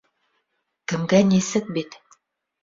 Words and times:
Кемгә 0.93 1.19
нисек 1.33 1.71
бит. 1.77 2.01